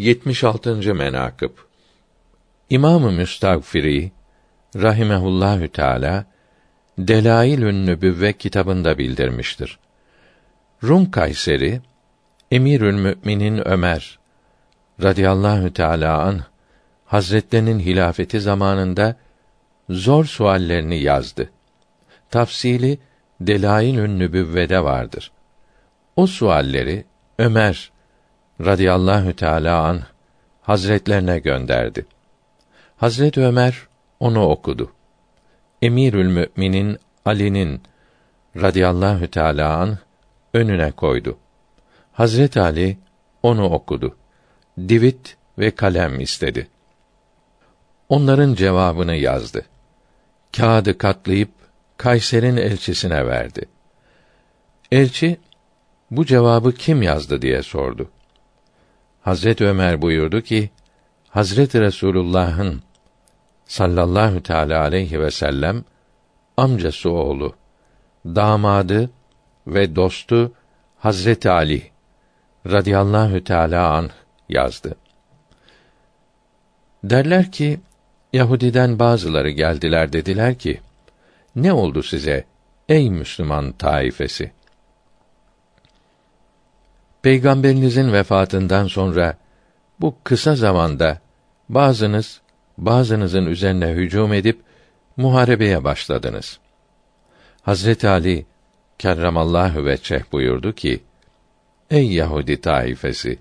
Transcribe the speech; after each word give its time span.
76. 0.00 0.94
menakıb 0.94 1.50
İmam-ı 2.70 3.12
Müstagfiri 3.12 4.12
rahimehullahü 4.76 5.68
teala 5.68 6.24
Delailün 6.98 7.86
Nübüvve 7.86 8.32
kitabında 8.32 8.98
bildirmiştir. 8.98 9.78
Rum 10.84 11.10
Kayseri 11.10 11.80
Emirül 12.50 12.94
Müminin 12.94 13.68
Ömer 13.68 14.18
radıyallahu 15.02 15.72
teala 15.72 16.18
an 16.22 16.40
Hazretlerinin 17.06 17.80
hilafeti 17.80 18.40
zamanında 18.40 19.16
zor 19.90 20.24
suallerini 20.24 21.02
yazdı. 21.02 21.50
Tafsili 22.30 22.98
Delailün 23.40 24.18
Nübüvve'de 24.18 24.84
vardır. 24.84 25.32
O 26.16 26.26
sualleri 26.26 27.04
Ömer 27.38 27.92
radıyallahu 28.64 29.36
teala 29.36 29.86
an 29.86 30.02
hazretlerine 30.62 31.38
gönderdi. 31.38 32.06
Hazret 32.96 33.38
Ömer 33.38 33.88
onu 34.20 34.42
okudu. 34.42 34.92
Emirül 35.82 36.26
Müminin 36.26 36.98
Ali'nin 37.24 37.82
radıyallahu 38.56 39.30
teala 39.30 39.76
an 39.76 39.98
önüne 40.54 40.90
koydu. 40.90 41.38
Hazret 42.12 42.56
Ali 42.56 42.98
onu 43.42 43.64
okudu. 43.64 44.16
Divit 44.78 45.36
ve 45.58 45.70
kalem 45.70 46.20
istedi. 46.20 46.68
Onların 48.08 48.54
cevabını 48.54 49.14
yazdı. 49.14 49.64
Kağıdı 50.56 50.98
katlayıp 50.98 51.50
Kayser'in 51.96 52.56
elçisine 52.56 53.26
verdi. 53.26 53.62
Elçi 54.92 55.36
bu 56.10 56.26
cevabı 56.26 56.72
kim 56.72 57.02
yazdı 57.02 57.42
diye 57.42 57.62
sordu. 57.62 58.10
Hazret 59.20 59.60
Ömer 59.60 60.02
buyurdu 60.02 60.40
ki 60.40 60.70
Hazreti 61.28 61.80
Resulullah'ın 61.80 62.82
sallallahu 63.64 64.42
teala 64.42 64.80
aleyhi 64.80 65.20
ve 65.20 65.30
sellem 65.30 65.84
amcası 66.56 67.10
oğlu, 67.10 67.54
damadı 68.26 69.10
ve 69.66 69.96
dostu 69.96 70.52
Hazreti 70.98 71.50
Ali 71.50 71.90
radıyallahu 72.66 73.44
teala 73.44 73.92
an 73.92 74.10
yazdı. 74.48 74.96
Derler 77.04 77.52
ki 77.52 77.80
Yahudiden 78.32 78.98
bazıları 78.98 79.50
geldiler 79.50 80.12
dediler 80.12 80.58
ki 80.58 80.80
ne 81.56 81.72
oldu 81.72 82.02
size 82.02 82.44
ey 82.88 83.10
Müslüman 83.10 83.72
taifesi? 83.72 84.52
Peygamberinizin 87.22 88.12
vefatından 88.12 88.86
sonra 88.86 89.36
bu 90.00 90.16
kısa 90.24 90.56
zamanda 90.56 91.18
bazınız 91.68 92.40
bazınızın 92.78 93.46
üzerine 93.46 93.88
hücum 93.88 94.32
edip 94.32 94.60
muharebeye 95.16 95.84
başladınız. 95.84 96.58
Hazreti 97.62 98.08
Ali 98.08 98.46
kerramallahu 98.98 99.84
veçeh 99.84 100.32
buyurdu 100.32 100.72
ki: 100.72 101.00
Ey 101.90 102.12
Yahudi 102.12 102.60
taifesi! 102.60 103.38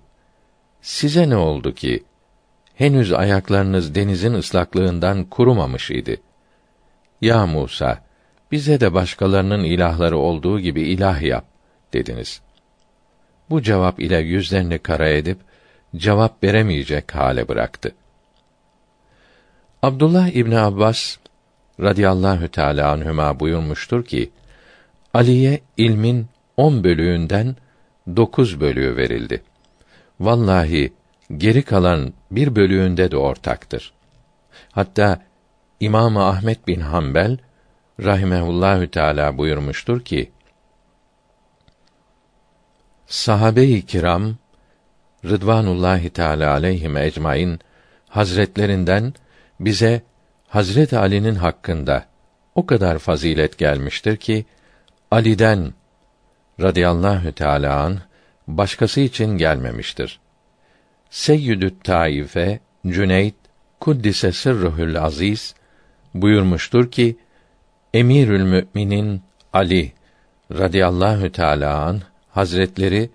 Size 0.81 1.29
ne 1.29 1.35
oldu 1.35 1.73
ki 1.73 2.03
henüz 2.75 3.13
ayaklarınız 3.13 3.95
denizin 3.95 4.33
ıslaklığından 4.33 5.23
kurumamış 5.23 5.91
idi? 5.91 6.21
Ya 7.21 7.45
Musa, 7.45 8.03
bize 8.51 8.79
de 8.79 8.93
başkalarının 8.93 9.63
ilahları 9.63 10.17
olduğu 10.17 10.59
gibi 10.59 10.81
ilah 10.81 11.21
yap 11.21 11.45
dediniz. 11.93 12.41
Bu 13.49 13.61
cevap 13.61 13.99
ile 13.99 14.17
yüzlerini 14.17 14.79
kara 14.79 15.09
edip 15.09 15.37
cevap 15.95 16.43
veremeyecek 16.43 17.15
hale 17.15 17.47
bıraktı. 17.47 17.95
Abdullah 19.81 20.27
İbni 20.27 20.59
Abbas 20.59 21.17
radıyallahu 21.81 22.47
teala 22.47 22.91
anhüma 22.91 23.39
buyurmuştur 23.39 24.05
ki 24.05 24.29
Ali'ye 25.13 25.61
ilmin 25.77 26.27
on 26.57 26.83
bölüğünden 26.83 27.55
dokuz 28.15 28.61
bölüğü 28.61 28.97
verildi. 28.97 29.43
Vallahi 30.19 30.93
geri 31.37 31.61
kalan 31.61 32.13
bir 32.31 32.55
bölüğünde 32.55 33.11
de 33.11 33.17
ortaktır. 33.17 33.93
Hatta 34.71 35.21
İmam 35.79 36.17
Ahmet 36.17 36.67
bin 36.67 36.79
Hanbel 36.79 37.37
rahimehullahü 38.03 38.91
teala 38.91 39.37
buyurmuştur 39.37 40.01
ki 40.01 40.31
Sahabe-i 43.09 43.85
kiram 43.85 44.35
Rıdvanullahi 45.25 46.09
Teala 46.09 46.51
aleyhim 46.51 46.97
ecmaîn 46.97 47.59
hazretlerinden 48.07 49.13
bize 49.59 50.01
Hazret 50.47 50.93
Ali'nin 50.93 51.35
hakkında 51.35 52.05
o 52.55 52.65
kadar 52.65 52.99
fazilet 52.99 53.57
gelmiştir 53.57 54.17
ki 54.17 54.45
Ali'den 55.11 55.73
radıyallahu 56.61 57.31
teala 57.31 57.79
an 57.79 57.99
başkası 58.47 58.99
için 59.01 59.37
gelmemiştir. 59.37 60.19
Seyyidü't 61.09 61.83
Taife 61.83 62.59
Cüneyt 62.87 63.35
Kuddise 63.79 64.31
sırruhul 64.31 64.95
aziz 64.95 65.55
buyurmuştur 66.13 66.91
ki 66.91 67.17
Emirül 67.93 68.43
Müminin 68.43 69.21
Ali 69.53 69.93
radıyallahu 70.51 71.31
teala 71.31 71.85
an 71.85 72.01
hazretleri 72.31 73.09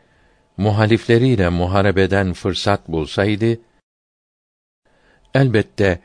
muhalifleriyle 0.57 1.49
muharebeden 1.49 2.33
fırsat 2.33 2.89
bulsaydı 2.89 3.59
elbette 5.35 6.01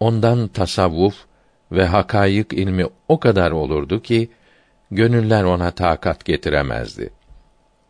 ondan 0.00 0.48
tasavvuf 0.48 1.24
ve 1.72 1.86
hakayık 1.86 2.52
ilmi 2.52 2.86
o 3.08 3.20
kadar 3.20 3.50
olurdu 3.50 4.02
ki 4.02 4.30
gönüller 4.90 5.44
ona 5.44 5.70
takat 5.70 6.24
getiremezdi. 6.24 7.10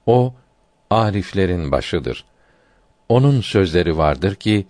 O 0.07 0.35
ariflerin 0.91 1.73
başıdır. 1.73 2.25
Onun 3.09 3.41
sözleri 3.41 3.99
vardır 3.99 4.35
ki 4.35 4.67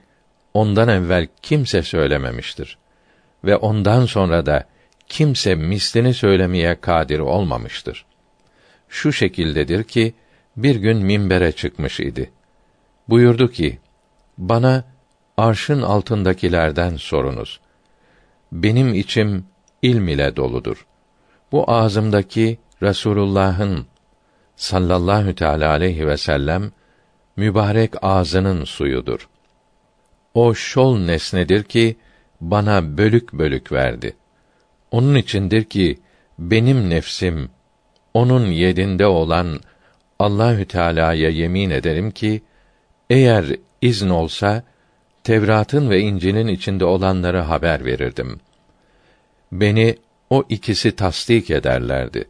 ondan 0.55 0.89
evvel 0.89 1.27
kimse 1.43 1.83
söylememiştir 1.83 2.79
ve 3.45 3.57
ondan 3.57 4.07
sonra 4.07 4.47
da 4.47 4.65
kimse 5.09 5.55
mislini 5.55 6.15
söylemeye 6.15 6.81
kadir 6.81 7.19
olmamıştır. 7.19 8.07
Şu 8.89 9.13
şekildedir 9.13 9.85
ki 9.85 10.15
bir 10.57 10.77
gün 10.77 10.97
minbere 10.97 11.53
çıkmış 11.53 12.01
idi. 12.01 12.31
Buyurdu 13.09 13.51
ki: 13.51 13.79
Bana 14.39 14.85
arşın 15.37 15.83
altındakilerden 15.83 16.97
sorunuz. 16.97 17.61
Benim 18.53 18.95
içim 18.95 19.45
ilm 19.83 20.09
ile 20.09 20.37
doludur. 20.37 20.87
Bu 21.53 21.71
ağzımdaki 21.71 22.59
Resulullah'ın 22.83 23.87
sallallahu 24.57 25.35
teala 25.35 25.71
aleyhi 25.71 26.07
ve 26.07 26.17
sellem 26.17 26.73
mübarek 27.37 27.95
ağzının 28.03 28.65
suyudur. 28.65 29.29
O 30.35 30.55
şol 30.55 30.99
nesnedir 30.99 31.63
ki 31.63 31.97
bana 32.41 32.99
bölük 32.99 33.33
bölük 33.33 33.73
verdi. 33.73 34.17
Onun 34.91 35.15
içindir 35.15 35.65
ki 35.65 35.99
benim 36.39 36.91
nefsim 36.91 37.51
onun 38.15 38.47
yedinde 38.47 39.07
olan 39.07 39.61
Allahü 40.19 40.65
Teala'ya 40.65 41.31
yemin 41.31 41.71
ederim 41.71 42.11
ki 42.11 42.43
eğer 43.11 43.45
izn 43.83 44.09
olsa 44.09 44.63
Tevrat'ın 45.25 45.91
ve 45.91 46.01
İncil'in 46.01 46.47
içinde 46.47 46.85
olanları 46.85 47.39
haber 47.39 47.85
verirdim. 47.85 48.41
Beni 49.53 49.97
o 50.31 50.45
ikisi 50.49 50.97
tasdik 50.97 51.51
ederlerdi. 51.51 52.25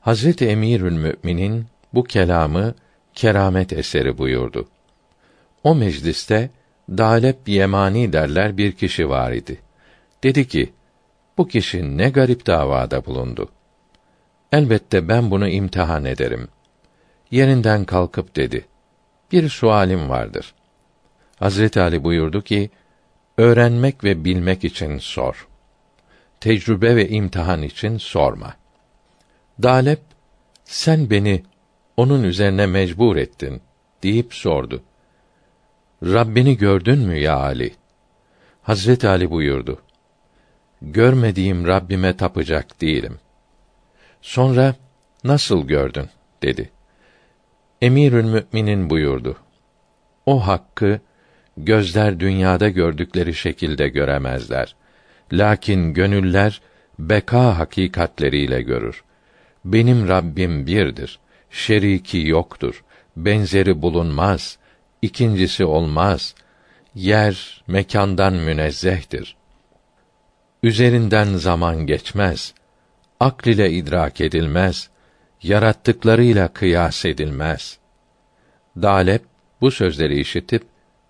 Hazreti 0.00 0.46
Emirül 0.46 0.92
Müminin 0.92 1.66
bu 1.94 2.04
kelamı 2.04 2.74
keramet 3.14 3.72
eseri 3.72 4.18
buyurdu. 4.18 4.68
O 5.64 5.74
mecliste 5.74 6.50
Dalep 6.90 7.48
Yemani 7.48 8.12
derler 8.12 8.56
bir 8.56 8.72
kişi 8.72 9.08
var 9.08 9.32
idi. 9.32 9.58
Dedi 10.22 10.48
ki, 10.48 10.72
bu 11.38 11.48
kişi 11.48 11.98
ne 11.98 12.10
garip 12.10 12.46
davada 12.46 13.06
bulundu. 13.06 13.48
Elbette 14.52 15.08
ben 15.08 15.30
bunu 15.30 15.48
imtihan 15.48 16.04
ederim. 16.04 16.48
Yerinden 17.30 17.84
kalkıp 17.84 18.36
dedi. 18.36 18.66
Bir 19.32 19.48
sualim 19.48 20.08
vardır. 20.08 20.54
Hazreti 21.38 21.80
Ali 21.80 22.04
buyurdu 22.04 22.42
ki, 22.42 22.70
öğrenmek 23.38 24.04
ve 24.04 24.24
bilmek 24.24 24.64
için 24.64 24.98
sor. 24.98 25.48
Tecrübe 26.40 26.96
ve 26.96 27.08
imtihan 27.08 27.62
için 27.62 27.98
sorma. 27.98 28.54
Dalep, 29.62 30.00
sen 30.64 31.10
beni 31.10 31.42
onun 31.96 32.22
üzerine 32.22 32.66
mecbur 32.66 33.16
ettin 33.16 33.62
deyip 34.02 34.34
sordu. 34.34 34.82
Rabbini 36.02 36.56
gördün 36.56 36.98
mü 36.98 37.18
ya 37.18 37.36
Ali? 37.36 37.74
Hazreti 38.62 39.08
Ali 39.08 39.30
buyurdu. 39.30 39.82
Görmediğim 40.82 41.66
Rabbime 41.66 42.16
tapacak 42.16 42.80
değilim. 42.80 43.18
Sonra 44.22 44.74
nasıl 45.24 45.66
gördün 45.66 46.08
dedi. 46.42 46.70
Emirül 47.82 48.24
Müminin 48.24 48.90
buyurdu. 48.90 49.36
o 50.26 50.46
hakkı 50.46 51.00
gözler 51.56 52.20
dünyada 52.20 52.68
gördükleri 52.68 53.34
şekilde 53.34 53.88
göremezler. 53.88 54.76
Lakin 55.32 55.94
gönüller 55.94 56.60
beka 56.98 57.58
hakikatleriyle 57.58 58.62
görür. 58.62 59.04
Benim 59.64 60.08
Rabbim 60.08 60.66
birdir. 60.66 61.18
Şeriki 61.50 62.18
yoktur. 62.18 62.84
Benzeri 63.16 63.82
bulunmaz. 63.82 64.58
ikincisi 65.02 65.64
olmaz. 65.64 66.34
Yer 66.94 67.64
mekandan 67.66 68.34
münezzehtir. 68.34 69.36
Üzerinden 70.62 71.34
zaman 71.34 71.86
geçmez. 71.86 72.54
Akl 73.20 73.48
ile 73.48 73.70
idrak 73.70 74.20
edilmez. 74.20 74.90
Yarattıklarıyla 75.42 76.48
kıyas 76.48 77.04
edilmez. 77.04 77.78
Dalep 78.76 79.22
bu 79.60 79.70
sözleri 79.70 80.20
işitip 80.20 80.62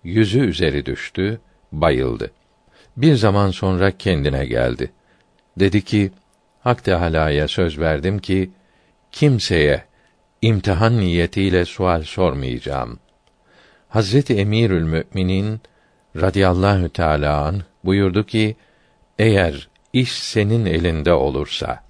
yüzü 0.03 0.39
üzeri 0.39 0.85
düştü, 0.85 1.41
bayıldı. 1.71 2.31
Bir 2.97 3.15
zaman 3.15 3.51
sonra 3.51 3.97
kendine 3.97 4.45
geldi. 4.45 4.91
Dedi 5.59 5.81
ki: 5.81 6.11
Hak 6.61 6.83
Teâlâ'ya 6.83 7.47
söz 7.47 7.79
verdim 7.79 8.19
ki 8.19 8.51
kimseye 9.11 9.83
imtihan 10.41 10.99
niyetiyle 10.99 11.65
sual 11.65 12.03
sormayacağım. 12.03 12.99
Hazreti 13.89 14.35
Emirül 14.35 14.83
Müminin 14.83 15.61
radıyallahu 16.15 16.89
teâlâ 16.89 17.45
an 17.45 17.63
buyurdu 17.83 18.25
ki 18.25 18.55
eğer 19.19 19.69
iş 19.93 20.11
senin 20.11 20.65
elinde 20.65 21.13
olursa 21.13 21.88